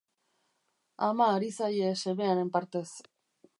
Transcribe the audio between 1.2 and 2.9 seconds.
ari zaie semearen partez.